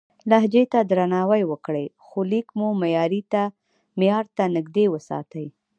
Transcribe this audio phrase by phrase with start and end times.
[0.29, 3.13] لهجې ته درناوی وکړئ، خو لیک مو معیار
[4.37, 5.47] ته نږدې وساتئ.